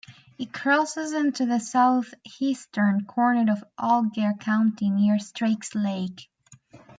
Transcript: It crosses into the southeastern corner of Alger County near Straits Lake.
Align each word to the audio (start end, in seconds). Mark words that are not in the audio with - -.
It 0.39 0.51
crosses 0.51 1.13
into 1.13 1.45
the 1.45 1.59
southeastern 1.59 3.05
corner 3.05 3.51
of 3.53 3.63
Alger 3.77 4.33
County 4.39 4.89
near 4.89 5.19
Straits 5.19 5.75
Lake. 5.75 6.27